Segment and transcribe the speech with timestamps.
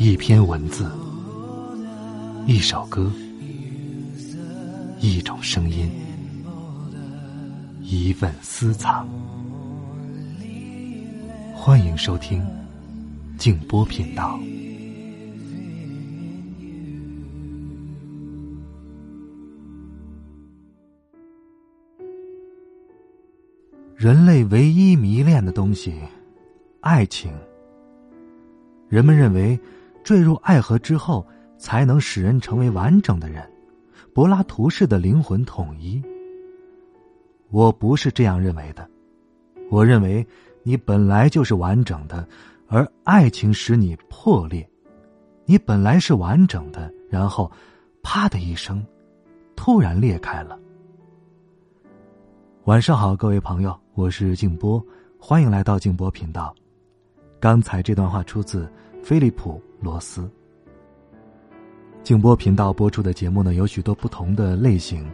[0.00, 0.88] 一篇文字，
[2.46, 3.10] 一首歌，
[5.00, 5.90] 一种声音，
[7.82, 9.08] 一份私藏。
[11.52, 12.46] 欢迎收听
[13.36, 14.38] 静波频道。
[23.96, 25.92] 人类唯一迷恋的东西，
[26.82, 27.32] 爱情。
[28.88, 29.58] 人们认为，
[30.08, 31.22] 坠入爱河之后，
[31.58, 33.46] 才能使人成为完整的人，
[34.14, 36.02] 柏拉图式的灵魂统一。
[37.50, 38.88] 我不是这样认为的，
[39.70, 40.26] 我认为
[40.62, 42.26] 你本来就是完整的，
[42.68, 44.66] 而爱情使你破裂。
[45.44, 47.52] 你本来是完整的，然后，
[48.02, 48.82] 啪的一声，
[49.56, 50.58] 突然裂开了。
[52.64, 54.82] 晚上好，各位朋友，我是静波，
[55.20, 56.54] 欢迎来到静波频道。
[57.38, 58.66] 刚才这段话出自
[59.02, 60.28] 菲利普·罗斯。
[62.02, 65.04] 静波频道播出的节目呢，有许多不同的类型，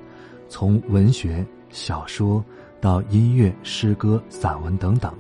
[0.49, 2.45] 从文学、小说
[2.81, 5.13] 到音乐、诗歌、散文等等，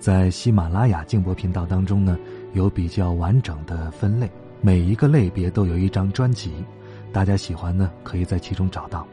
[0.00, 2.18] 在喜马拉雅静波频道当中呢，
[2.54, 4.28] 有比较完整的分类，
[4.60, 6.52] 每一个类别都有一张专辑，
[7.12, 9.06] 大家喜欢呢，可以在其中找到。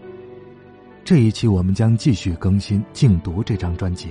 [1.04, 4.10] 这一期我们将继续更新《静读》这张专辑。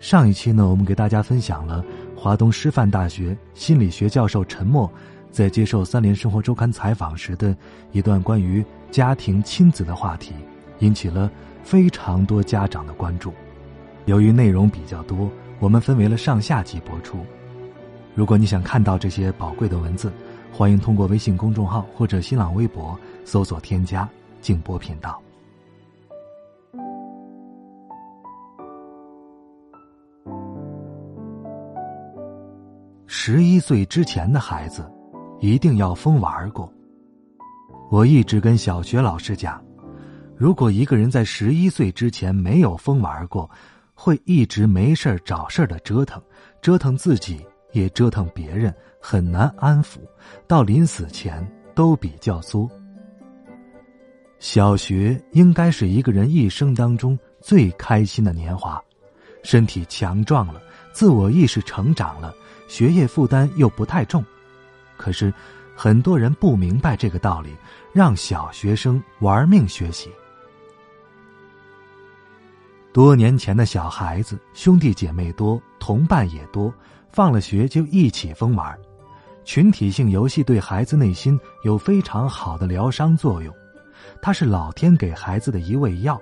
[0.00, 1.84] 上一期呢，我们给大家分享了
[2.16, 4.90] 华东师范大学心理学教授陈默
[5.30, 7.54] 在接受《三联生活周刊》采访时的
[7.92, 10.32] 一段关于家庭亲子的话题，
[10.78, 11.30] 引起了
[11.62, 13.34] 非常多家长的关注。
[14.06, 17.18] 由于内容比较多，我们分为了上下集播出。
[18.14, 20.10] 如果你想看到这些宝贵的文字，
[20.50, 24.08] 欢迎通过微信公众号或者新浪微博搜索添加
[24.40, 25.20] “静波频道”。
[33.22, 34.90] 十一岁之前的孩子，
[35.40, 36.72] 一定要疯玩过。
[37.90, 39.62] 我一直跟小学老师讲，
[40.38, 43.48] 如果一个人在十一岁之前没有疯玩过，
[43.92, 46.18] 会一直没事找事的折腾，
[46.62, 49.98] 折腾自己也折腾别人，很难安抚，
[50.48, 52.66] 到临死前都比较作。
[54.38, 58.82] 小学应该是一个人一生当中最开心的年华，
[59.42, 60.58] 身体强壮了，
[60.90, 62.34] 自我意识成长了。
[62.70, 64.24] 学业负担又不太重，
[64.96, 65.34] 可是
[65.74, 67.52] 很多人不明白这个道理，
[67.92, 70.08] 让小学生玩命学习。
[72.92, 76.72] 多年前的小孩子，兄弟姐妹多，同伴也多，
[77.10, 78.78] 放了学就一起疯玩。
[79.44, 83.52] 群体性游戏对孩子内心有非常好的疗伤作用，
[84.22, 86.16] 它是老天给孩子的一味药。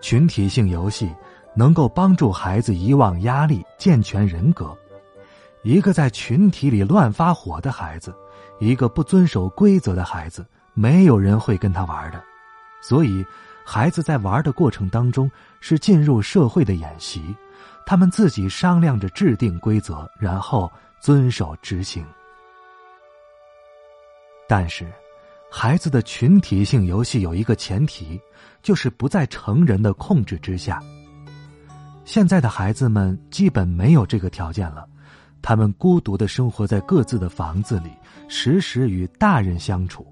[0.00, 1.08] 群体性游戏
[1.54, 4.76] 能够帮助孩子遗忘压力，健全人格。
[5.64, 8.14] 一个在群体里乱发火的孩子，
[8.60, 10.44] 一个不遵守规则的孩子，
[10.74, 12.22] 没有人会跟他玩的。
[12.82, 13.24] 所以，
[13.64, 15.28] 孩子在玩的过程当中
[15.60, 17.34] 是进入社会的演习，
[17.86, 20.70] 他们自己商量着制定规则，然后
[21.00, 22.04] 遵守执行。
[24.46, 24.92] 但是，
[25.50, 28.20] 孩子的群体性游戏有一个前提，
[28.62, 30.78] 就是不在成人的控制之下。
[32.04, 34.86] 现在的孩子们基本没有这个条件了。
[35.46, 37.90] 他们孤独的生活在各自的房子里，
[38.28, 40.06] 时时与大人相处。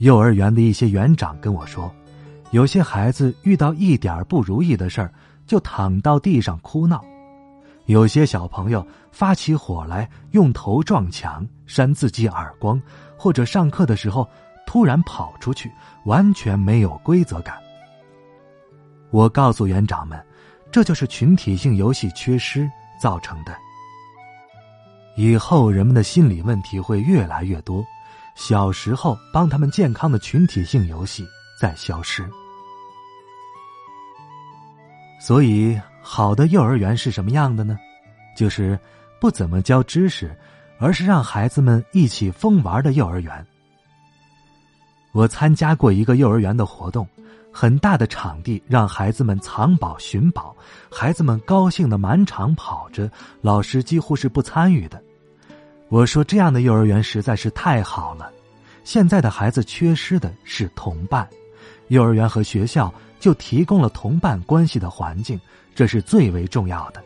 [0.00, 1.90] 幼儿园的一些园长跟我说，
[2.50, 5.10] 有些孩子遇到一点不如意的事儿，
[5.46, 6.98] 就躺到地上哭闹；
[7.86, 12.78] 有些小朋友发起火来，用头撞墙、扇自己耳光，
[13.16, 14.28] 或者上课的时候
[14.66, 15.72] 突然跑出去，
[16.04, 17.56] 完全没有规则感。
[19.10, 20.22] 我告诉园长们，
[20.70, 22.70] 这就是群体性游戏缺失。
[23.00, 23.56] 造成的。
[25.16, 27.84] 以后人们的心理问题会越来越多，
[28.34, 31.26] 小时候帮他们健康的群体性游戏
[31.60, 32.28] 在消失。
[35.20, 37.76] 所以，好的幼儿园是什么样的呢？
[38.36, 38.78] 就是
[39.20, 40.32] 不怎么教知识，
[40.78, 43.44] 而是让孩子们一起疯玩的幼儿园。
[45.10, 47.06] 我参加过一个幼儿园的活动。
[47.52, 50.54] 很大的场地让孩子们藏宝寻宝，
[50.90, 53.10] 孩子们高兴的满场跑着，
[53.40, 55.02] 老师几乎是不参与的。
[55.88, 58.30] 我说这样的幼儿园实在是太好了。
[58.84, 61.28] 现在的孩子缺失的是同伴，
[61.88, 65.40] 幼儿园和学校就提供了同伴关系的环境，
[65.74, 67.02] 这是最为重要的。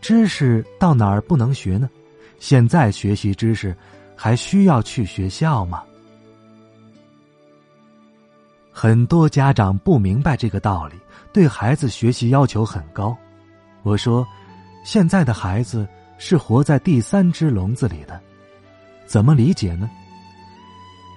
[0.00, 1.90] 知识到哪儿不能学呢？
[2.38, 3.76] 现在学习知识，
[4.14, 5.82] 还需要去学校吗？
[8.80, 10.94] 很多家长不明白这个道理，
[11.32, 13.16] 对孩子学习要求很高。
[13.82, 14.24] 我说，
[14.84, 15.84] 现在的孩子
[16.16, 18.20] 是活在第三只笼子里的，
[19.04, 19.90] 怎么理解呢？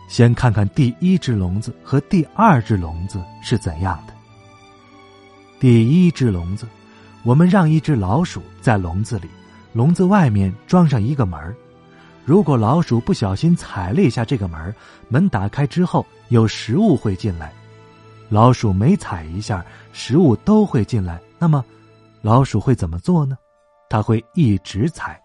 [0.10, 4.14] 先看看第一只笼子和第二只笼子是怎样的。
[5.60, 6.68] 第一只笼子，
[7.22, 9.30] 我们让一只老鼠在笼子里，
[9.72, 11.40] 笼子外面装上一个门
[12.24, 14.74] 如果老鼠不小心踩了一下这个门，
[15.10, 17.50] 门打开之后有食物会进来；
[18.30, 21.20] 老鼠没踩一下，食物都会进来。
[21.40, 21.66] 那么，
[22.22, 23.38] 老鼠会怎么做呢？
[23.90, 25.22] 它会一直踩。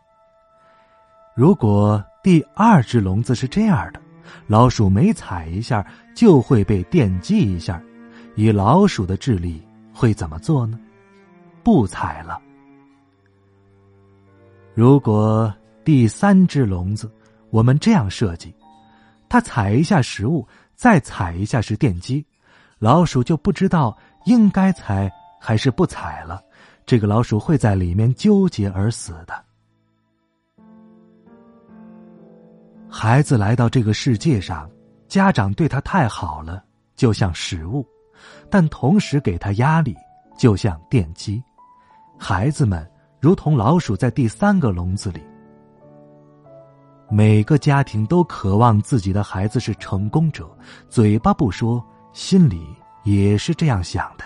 [1.35, 4.01] 如果第二只笼子是这样的，
[4.47, 7.81] 老鼠每踩一下就会被电击一下，
[8.35, 9.63] 以老鼠的智力
[9.93, 10.81] 会怎么做呢？
[11.63, 12.41] 不踩了。
[14.75, 15.55] 如果
[15.87, 17.09] 第三只笼子，
[17.51, 18.53] 我们这样设计：
[19.29, 20.45] 它踩一下食物，
[20.75, 22.27] 再踩一下是电击，
[22.81, 25.09] 老鼠就不知道应该踩
[25.41, 26.43] 还是不踩了。
[26.85, 29.45] 这个老鼠会在里面纠结而死的。
[32.91, 34.69] 孩子来到这个世界上，
[35.07, 36.65] 家长对他太好了，
[36.97, 37.87] 就像食物；
[38.51, 39.95] 但同时给他压力，
[40.37, 41.41] 就像电击。
[42.19, 42.85] 孩子们
[43.21, 45.23] 如同老鼠在第三个笼子里。
[47.09, 50.49] 每个家庭都渴望自己的孩子是成功者，
[50.89, 52.67] 嘴巴不说，心里
[53.05, 54.25] 也是这样想的。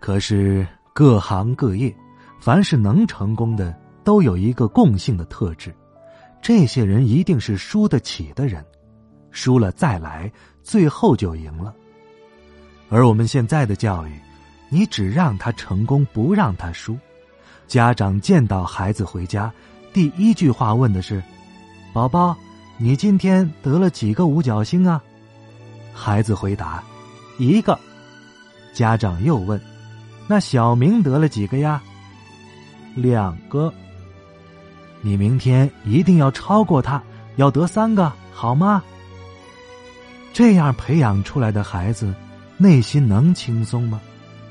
[0.00, 1.94] 可是各行各业，
[2.40, 5.74] 凡是能成功的，都有一个共性的特质：
[6.42, 8.64] 这些人一定是输得起的人，
[9.30, 10.30] 输了再来，
[10.62, 11.72] 最后就赢了。
[12.88, 14.12] 而我们现在的教育，
[14.68, 16.98] 你只让他成功，不让他输。
[17.68, 19.52] 家长见到孩子回家，
[19.98, 21.20] 第一句话问的是
[21.92, 22.36] ：“宝宝，
[22.76, 25.02] 你今天得了几个五角星啊？”
[25.92, 26.80] 孩子回答
[27.36, 27.76] ：“一个。”
[28.72, 29.60] 家长又问。
[30.28, 31.82] 那小明得了几个呀？
[32.94, 33.74] 两个。
[35.00, 37.02] 你明天一定要超过他，
[37.34, 38.80] 要得三个，好吗？
[40.32, 42.14] 这样培养出来的孩子，
[42.56, 44.00] 内心能轻松吗？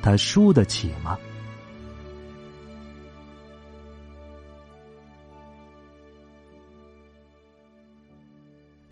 [0.01, 1.17] 他输得起吗？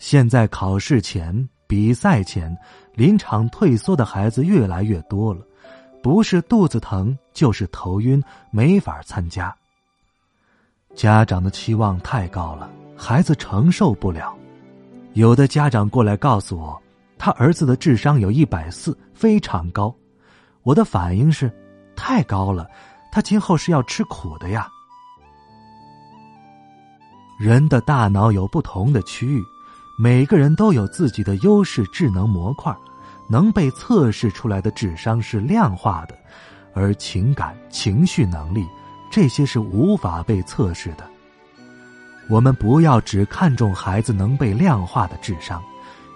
[0.05, 2.55] 现在考试前、比赛前、
[2.93, 5.43] 临场退缩的孩子越来越多了。
[6.03, 9.51] 不是肚子疼，就是头晕，没法参加。
[10.93, 14.37] 家长的期望太高了，孩子承受不了。
[15.13, 16.79] 有的家长过来告诉我，
[17.17, 19.91] 他儿子的智商有一百四，非常高。
[20.61, 21.51] 我的反应是，
[21.95, 22.69] 太高了，
[23.11, 24.67] 他今后是要吃苦的呀。
[27.39, 29.43] 人的大脑有不同的区域，
[29.97, 32.75] 每个人都有自己的优势智能模块。
[33.27, 36.15] 能被测试出来的智商是量化的，
[36.75, 38.63] 而情感、情绪能力
[39.09, 41.03] 这些是无法被测试的。
[42.29, 45.59] 我们不要只看重孩子能被量化的智商，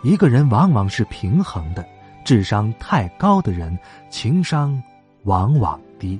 [0.03, 1.83] 一个人往往是平衡的。
[2.23, 3.75] 智商太高的人，
[4.11, 4.79] 情商
[5.23, 6.19] 往往低。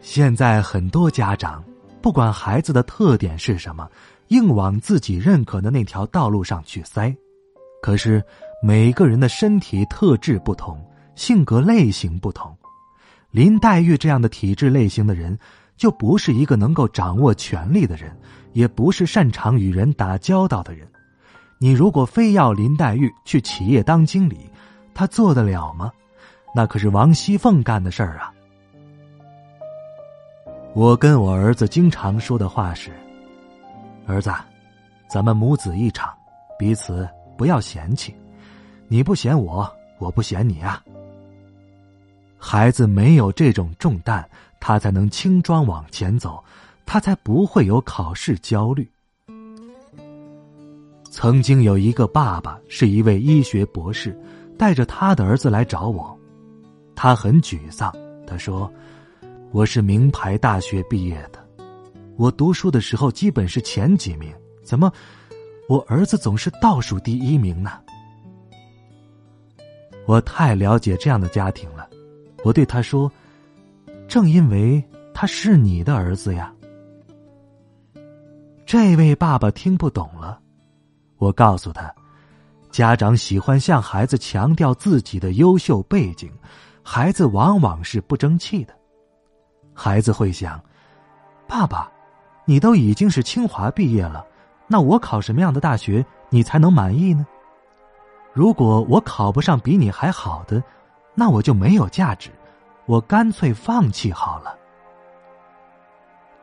[0.00, 1.64] 现在很多家长
[2.04, 3.90] 不管孩子的特点是什么，
[4.28, 7.16] 硬往自己认可的那条道路上去塞，
[7.80, 8.22] 可是。
[8.62, 10.82] 每个人的身体特质不同，
[11.16, 12.56] 性格类型不同。
[13.30, 15.38] 林黛玉这样的体质类型的人，
[15.76, 18.14] 就不是一个能够掌握权力的人，
[18.54, 20.86] 也不是擅长与人打交道的人。
[21.58, 24.50] 你如果非要林黛玉去企业当经理，
[24.94, 25.90] 她做得了吗？
[26.54, 28.32] 那可是王熙凤干的事儿啊。
[30.74, 32.90] 我跟我儿子经常说的话是
[34.06, 34.28] ：“儿子，
[35.08, 36.12] 咱们母子一场，
[36.58, 38.12] 彼此不要嫌弃。”
[38.88, 40.82] 你不嫌我，我不嫌你啊。
[42.36, 44.28] 孩子没有这种重担，
[44.58, 46.42] 他才能轻装往前走，
[46.84, 48.90] 他才不会有考试焦虑。
[51.08, 54.18] 曾经有一个爸爸是一位医学博士，
[54.58, 56.18] 带着他的儿子来找我，
[56.96, 57.94] 他很沮丧。
[58.26, 58.70] 他说
[59.54, 61.38] ：“我是名牌大学毕业的，
[62.16, 64.34] 我读书的时候基本是前几名，
[64.64, 64.92] 怎么
[65.68, 67.80] 我儿子总是倒数第一名呢？”
[70.06, 71.88] 我太了解这样的家庭了，
[72.42, 73.08] 我对他说
[74.08, 74.82] ：“正因为
[75.14, 76.52] 他是你的儿子呀。”
[78.66, 80.40] 这位爸爸听不懂了。
[81.18, 81.94] 我告诉他
[82.72, 86.28] ：“家长喜欢向孩子强调自己的优秀背景，
[86.82, 88.74] 孩子往往是不争气的。
[89.74, 90.60] 孩子会想：
[91.46, 91.90] 爸爸，
[92.44, 94.24] 你都已经是清华毕业了，
[94.68, 97.26] 那我考什么样的大学你才能满意呢？”
[98.32, 100.62] 如果我考不上比你还好的，
[101.14, 102.30] 那我就没有价值，
[102.86, 104.56] 我干脆放弃好了。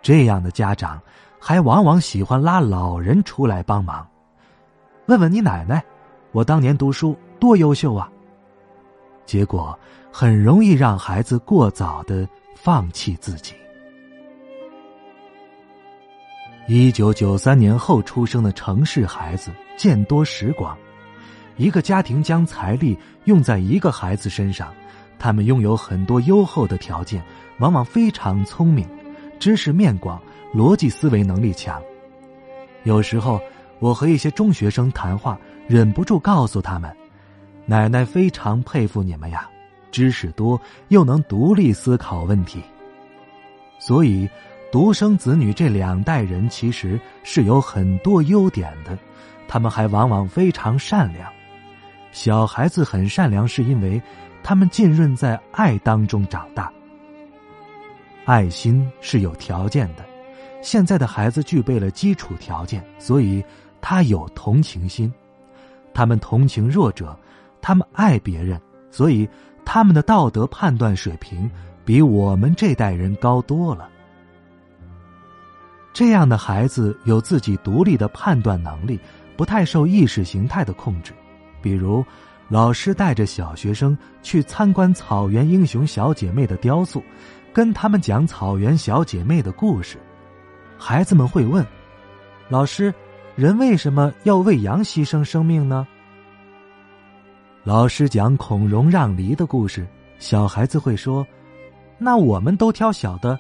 [0.02, 1.02] 这样的家长
[1.40, 4.08] 还往往喜欢拉老人出来帮忙。
[5.08, 5.84] 问问你奶奶，
[6.32, 8.10] 我当年读书多优秀啊！
[9.26, 9.78] 结果
[10.12, 12.26] 很容易让孩子过早的
[12.64, 13.56] 放弃自己。
[16.68, 20.78] 一九九三年后出生的城市孩子见多识广，
[21.58, 24.72] 一个家庭将财力用在一个孩子身上，
[25.18, 27.24] 他们拥有很多优厚的条件，
[27.58, 28.88] 往往非常聪明，
[29.40, 30.22] 知识面广，
[30.54, 31.82] 逻辑思维能力强。
[32.84, 33.42] 有时候
[33.80, 35.36] 我和一些中学生谈话，
[35.68, 36.96] 忍不住告诉他们
[37.66, 39.50] ：“奶奶非常佩服你们呀，
[39.92, 42.62] 知识多又能独立思考问题。”
[43.80, 44.30] 所以。
[44.72, 48.98] 独生子女这两代人其实是有很多优点的，
[49.46, 51.30] 他们还往往非常善良。
[52.14, 54.02] 小孩子很善良，是因为
[54.42, 56.72] 他们浸润在爱当中长大。
[58.24, 60.06] 爱心是有条件的，
[60.62, 63.44] 现在的孩子具备了基础条件，所以
[63.82, 65.14] 他有同情心，
[65.94, 67.14] 他们同情弱者，
[67.60, 68.58] 他们爱别人，
[68.90, 69.28] 所以
[69.66, 71.50] 他们的道德判断水平
[71.86, 73.90] 比我们这代人高多了。
[75.94, 79.00] 这样的孩子有自己独立的判断能力，
[79.36, 81.12] 不太受意识形态的控制。
[81.62, 82.04] 比如，
[82.48, 87.04] 老师带着小学生去参观草原英雄小姐妹的雕塑，
[87.54, 89.98] 跟他们讲草原小姐妹的故事。
[90.78, 91.66] 孩子们会问
[92.48, 92.94] ：“老师，
[93.36, 95.86] 人为什么要为羊牺牲生命呢？”
[97.64, 99.88] 老师讲孔融让梨的故事，
[100.20, 101.26] 小孩子会说
[102.00, 103.40] ：“那我们都挑小的。”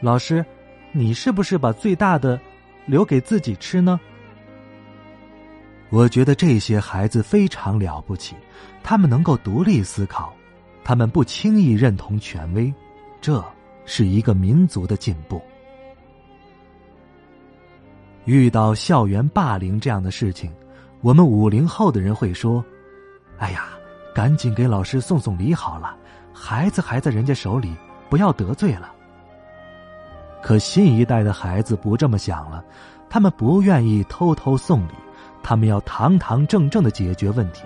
[0.00, 0.44] 老师。
[0.94, 2.38] 你是不是把最大的
[2.84, 3.98] 留给自己吃呢？
[5.88, 8.36] 我觉得这些孩子非常了不起，
[8.82, 10.34] 他们能够独立思考，
[10.84, 12.70] 他们不轻易认同权威，
[13.22, 13.42] 这
[13.86, 15.40] 是一个民族的进步。
[18.26, 20.52] 遇到校园霸凌这样的事情，
[21.00, 22.62] 我们五零后的人会说
[23.38, 23.64] ：“哎呀，
[24.14, 25.96] 赶紧给老师送送礼好了，
[26.32, 27.74] 孩子还在人家手里，
[28.08, 28.92] 不要得罪了。”
[30.42, 32.64] 可新一代的孩子不这么想了，
[33.08, 34.92] 他们不愿意偷偷送礼，
[35.42, 37.62] 他们要堂堂正正的解决问题。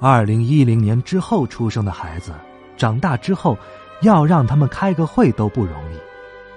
[0.00, 2.32] 二零一零年之后出生的孩子，
[2.76, 3.56] 长大之后，
[4.02, 5.96] 要让他们开个会都不容易。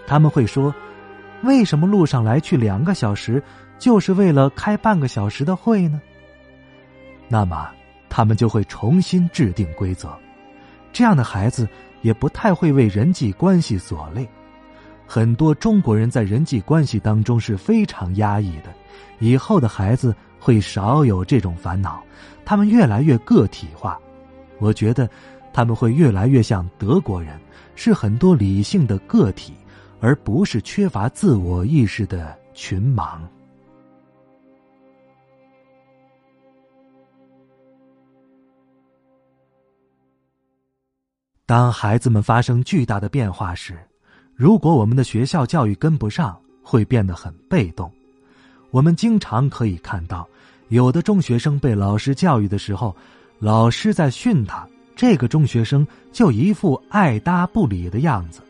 [0.07, 0.73] 他们会说
[1.43, 3.41] ：“为什么路上来去两个小时，
[3.77, 6.01] 就是为了开半个小时的会呢？”
[7.27, 7.69] 那么，
[8.09, 10.17] 他们就会重新制定规则。
[10.93, 11.67] 这样的孩子
[12.01, 14.27] 也不太会为人际关系所累。
[15.05, 18.73] 很多中国人在人际关系当中是非常压抑的，
[19.19, 22.03] 以后的孩子会少有这种烦恼，
[22.43, 23.99] 他们越来越个体化。
[24.59, 25.09] 我觉得
[25.53, 27.39] 他们会越来越像德国人，
[27.75, 29.53] 是很多理性的个体，
[29.99, 33.19] 而不是缺乏自我意识的群盲。
[41.47, 43.73] 当孩子们发生巨大的变化时。
[44.35, 47.89] 如果我们的学校教育跟不上，会变得很被动。
[48.69, 50.27] 我们经常可以看到，
[50.67, 52.93] 有的中学生被老师教育的时候，
[53.39, 58.41] 老师在训他，这个中学生就一副爱搭不理的样子。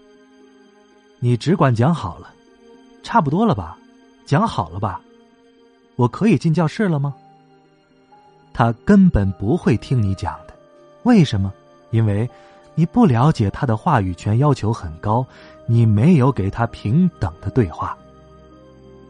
[1.19, 2.33] 你只管讲好了，
[3.03, 3.77] 差不多了吧？
[4.25, 4.99] 讲好了吧？
[5.97, 7.13] 我可以进教室了吗？
[8.51, 10.53] 他根本不会听你讲的，
[11.03, 11.53] 为什么？
[11.91, 12.27] 因为。
[12.77, 15.25] 你不了解他的话语权要求很高，
[15.65, 17.97] 你没有给他平等的对话。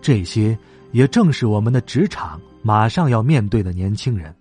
[0.01, 0.57] 这些
[0.93, 4.33] 也正是我们的职场马上要面对的年轻人。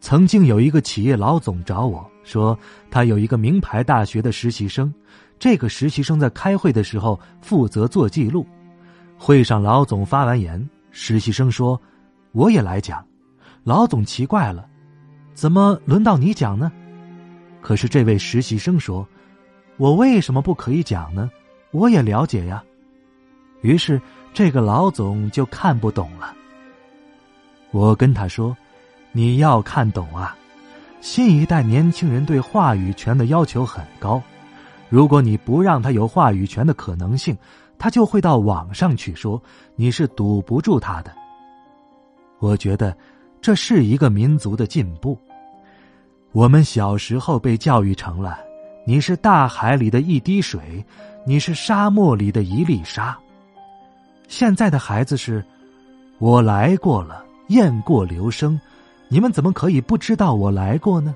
[0.00, 2.56] 曾经有一个企业老总找我说，
[2.88, 4.94] 他有一个名牌大学的实习生，
[5.36, 8.46] 这个实习生在开会的时候负责做记录。
[9.18, 11.80] 会上老总发完言，实习生说
[12.30, 13.04] ：“我也来讲。”
[13.64, 14.68] 老总奇怪了
[15.34, 16.70] ：“怎么轮到你讲呢？”
[17.62, 19.06] 可是这位实习生说
[19.78, 21.30] ：“我为什么不可以讲呢？
[21.70, 22.62] 我也了解呀。”
[23.62, 23.98] 于是
[24.34, 26.34] 这个老总就看不懂了。
[27.70, 28.54] 我跟他说
[29.12, 30.36] ：“你要看懂啊！
[31.00, 34.20] 新一代年轻人对话语权的要求很高，
[34.88, 37.36] 如果你不让他有话语权的可能性，
[37.78, 39.40] 他就会到网上去说
[39.76, 41.12] 你是堵不住他的。”
[42.40, 42.96] 我觉得
[43.40, 45.16] 这是一个民族的进步。
[46.32, 48.38] 我们小时候被教育成了，
[48.86, 50.82] 你是大海里的一滴水，
[51.26, 53.16] 你是沙漠里的一粒沙。
[54.28, 55.44] 现在的孩子是，
[56.18, 58.58] 我来过了，雁过留声，
[59.08, 61.14] 你们怎么可以不知道我来过呢？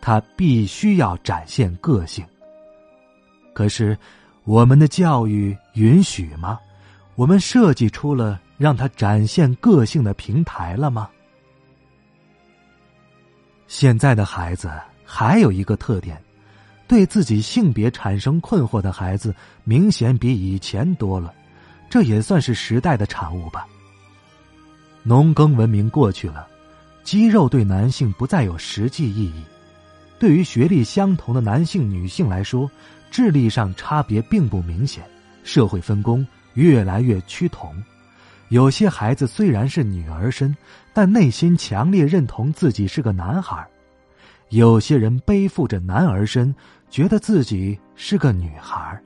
[0.00, 2.26] 他必须要展现个性，
[3.54, 3.96] 可是，
[4.42, 6.58] 我们的教育允许吗？
[7.14, 11.08] 我们设计出了让他展现个性的平台了吗？
[13.68, 14.70] 现在的孩子
[15.04, 16.20] 还有一个特点，
[16.88, 19.32] 对自己性别产生困惑的孩子
[19.62, 21.32] 明显比以前多了，
[21.90, 23.68] 这也算是时代的产物吧。
[25.02, 26.48] 农耕文明过去了，
[27.04, 29.44] 肌肉对男性不再有实际意义。
[30.18, 32.68] 对于学历相同的男性、女性来说，
[33.10, 35.04] 智力上差别并不明显，
[35.44, 37.76] 社会分工越来越趋同。
[38.48, 40.56] 有些孩子虽然是女儿身，
[41.00, 43.64] 但内心强烈认同自己是个男孩；
[44.48, 46.52] 有些人背负着男儿身，
[46.90, 49.00] 觉得自己是个女孩。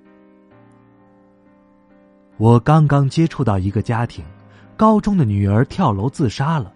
[2.38, 4.24] 我刚刚接触到一个家庭，
[4.74, 6.72] 高中的女儿跳楼自杀了，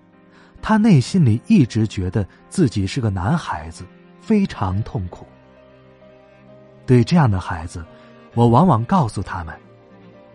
[0.60, 3.86] 她内心里一直觉得自己是个男孩子。
[4.20, 5.24] 非常痛苦。
[6.84, 7.82] 对这样的孩子，
[8.34, 9.58] 我往往告诉他们：“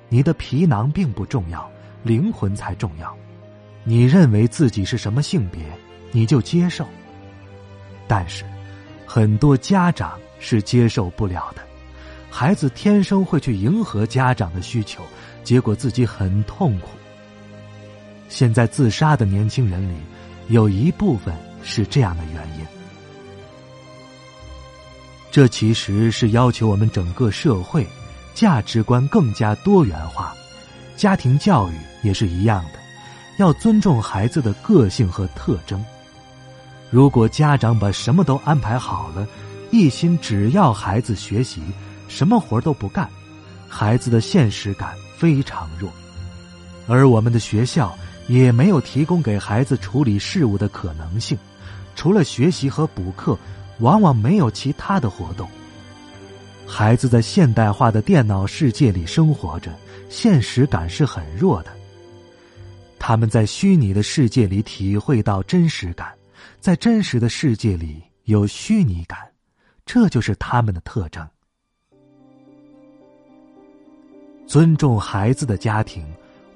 [0.09, 1.69] 你的皮囊并不重要，
[2.01, 3.15] 灵魂才重要。
[3.83, 5.61] 你认为自己是什么性别，
[6.11, 6.87] 你就接受。
[8.07, 8.43] 但是，
[9.05, 11.61] 很多家长是接受不了的。
[12.29, 15.03] 孩子天生会去迎合家长的需求，
[15.43, 16.89] 结果自己很痛苦。
[18.29, 19.95] 现在自杀的年轻人里，
[20.47, 21.33] 有一部分
[21.63, 22.65] 是这样的原因。”
[25.31, 27.87] 这其实是要求我们整个社会
[28.33, 30.35] 价值观更加多元化，
[30.97, 31.73] 家庭教育
[32.03, 32.79] 也是一样的，
[33.37, 35.83] 要尊重孩子的个性和特征。
[36.89, 39.27] 如果家长把什么都安排好了，
[39.71, 41.61] 一心只要孩子学习，
[42.07, 43.09] 什么活都不干，
[43.67, 45.89] 孩子的现实感非常弱。
[46.87, 47.97] 而我们的学校
[48.27, 51.37] 也没有提供给孩子处理事物的可能性，
[51.95, 53.37] 除了学习和补课。
[53.79, 55.49] 往往没有其他的活动。
[56.67, 59.71] 孩子在现代化的电脑世界里生活着，
[60.07, 61.71] 现实感是很弱的。
[63.03, 66.13] 他们在虚拟的世界里体会到真实感，
[66.59, 69.17] 在真实的世界里有虚拟感，
[69.87, 71.27] 这就是他们的特征。
[74.45, 76.05] 尊重孩子的家庭，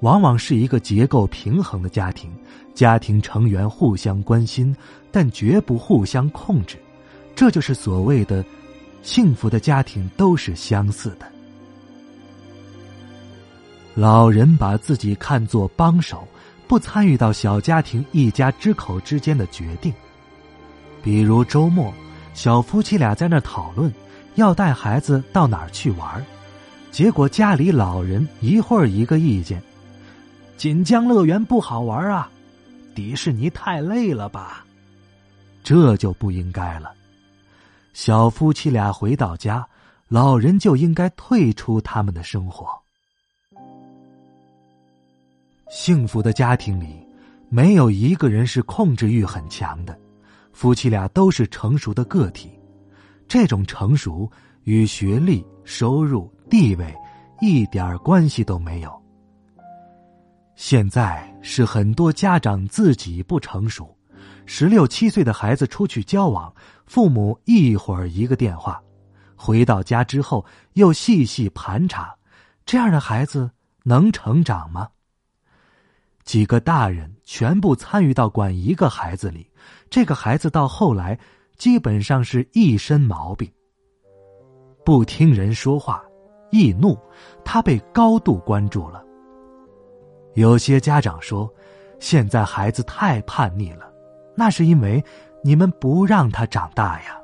[0.02, 2.32] 往往是一个结构平衡的家庭，
[2.74, 4.74] 家庭成员互相关心，
[5.10, 6.78] 但绝不互相控制。
[7.34, 8.44] 这就是所谓的
[9.02, 11.26] 幸福的家庭都是相似的。
[13.96, 16.28] 老人把自己看作帮手，
[16.68, 19.92] 不参与到小家庭一家之口之间的决定。
[21.02, 21.92] 比如周末，
[22.34, 23.92] 小夫妻俩在那讨论
[24.34, 26.24] 要带孩子到哪儿去玩，
[26.90, 29.62] 结果家里老人一会儿一个意见：
[30.56, 32.28] 锦江乐园不好玩啊，
[32.94, 34.64] 迪士尼太累了吧，
[35.62, 36.92] 这就不应该了。
[37.92, 39.66] 小夫妻俩回到家，
[40.08, 42.68] 老人就应该退出他们的生活。
[45.68, 47.04] 幸福的家庭里，
[47.48, 49.98] 没有一个人是控制欲很强的，
[50.52, 52.50] 夫妻俩都是成熟的个体。
[53.28, 54.30] 这种成熟
[54.62, 56.94] 与学历、收入、地位
[57.40, 59.02] 一点关系都没有。
[60.54, 63.92] 现在是很多家长自己不成熟。
[64.46, 66.54] 十六七岁的孩子出去交往，
[66.86, 68.80] 父母一会儿一个电话，
[69.34, 72.14] 回到家之后又细细盘查，
[72.64, 73.50] 这样的孩子
[73.82, 74.88] 能成长吗？
[76.26, 79.48] 几个大人全部参与到管一个孩子里，
[79.88, 81.16] 这个孩子到后来
[81.56, 83.48] 基本上是一身毛病，
[84.84, 86.02] 不听人说话，
[86.50, 86.98] 易怒，
[87.44, 89.04] 他被高度关注了。
[90.34, 91.48] 有些家长说，
[92.00, 93.90] 现在孩子太叛逆了。
[94.36, 95.02] 那是因为
[95.42, 97.18] 你们不让他长大呀。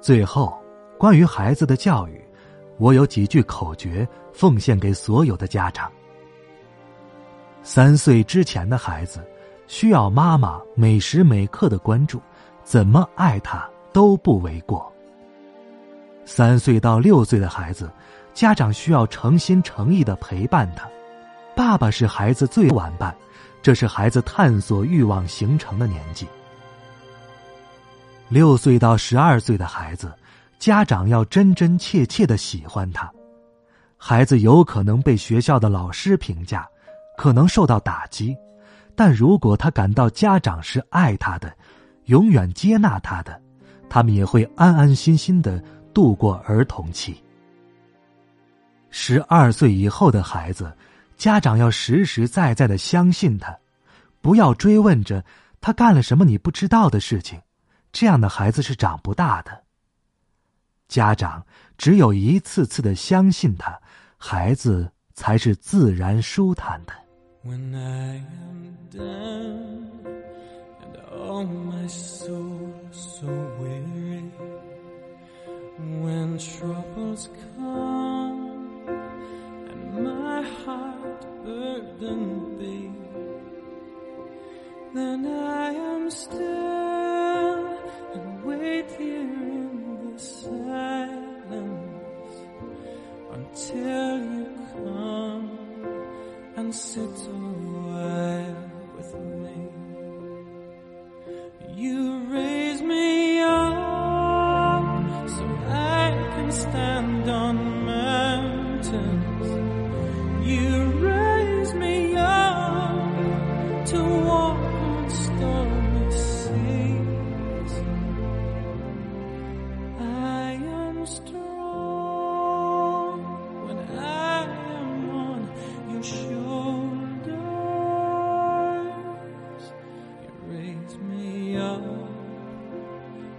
[0.00, 0.56] 最后，
[0.96, 2.24] 关于孩子的教育，
[2.78, 5.92] 我有几句口诀奉献给所有的家长：
[7.62, 9.24] 三岁之前的孩子
[9.66, 12.20] 需要妈妈每时每刻的关注，
[12.64, 14.80] 怎么爱他都不为过；
[16.24, 17.90] 三岁到六岁的孩子，
[18.32, 20.88] 家长需要诚心诚意的陪伴他，
[21.54, 23.14] 爸爸是孩子最玩伴。
[23.62, 26.26] 这是孩子探索欲望形成的年纪。
[28.30, 30.10] 六岁到十二岁的孩子，
[30.58, 33.12] 家长要真真切切的喜欢他。
[33.98, 36.66] 孩子有可能被学校的老师评价，
[37.16, 38.36] 可能受到打击，
[38.94, 41.54] 但如果他感到家长是爱他的，
[42.04, 43.40] 永远接纳他的，
[43.88, 47.22] 他们也会安安心心的度过儿童期。
[48.90, 50.72] 十二岁以后的孩子。
[51.16, 53.54] 家长要实实在在的相信他，
[54.22, 55.22] 不要追问着
[55.60, 57.38] 他干了什么你不知道的事情，
[57.92, 59.62] 这样的孩子是长不大的。
[60.88, 61.44] 家长
[61.76, 63.78] 只有一次次的相信他，
[64.16, 66.92] 孩子才是自然舒坦的。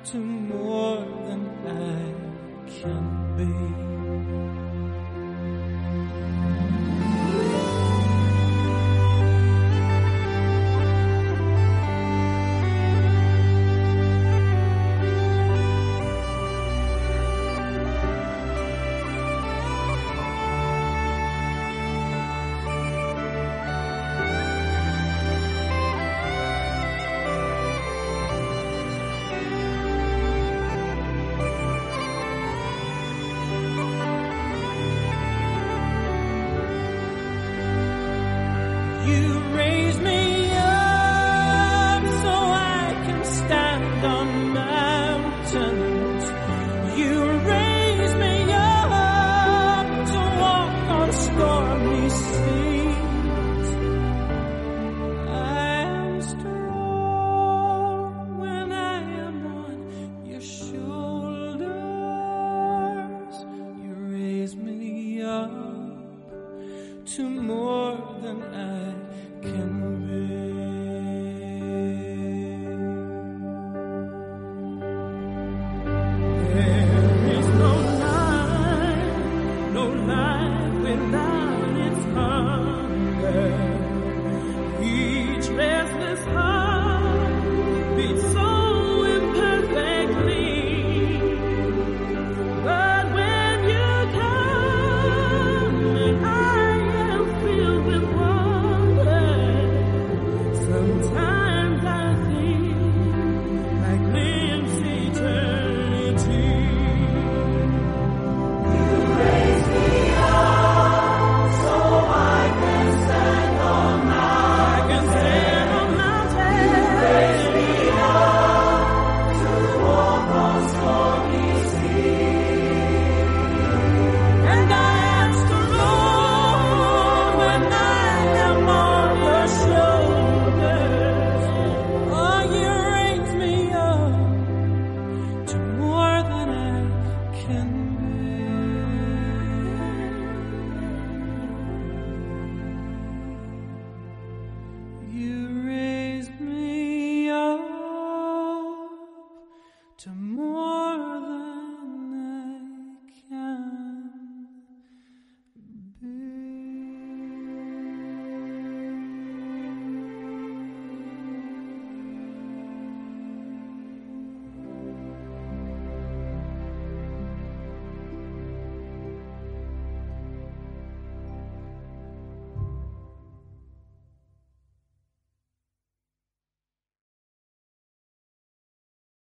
[0.05, 3.05] To more than I can
[3.37, 4.60] be.